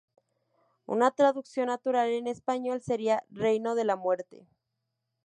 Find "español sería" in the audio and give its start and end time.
2.25-3.23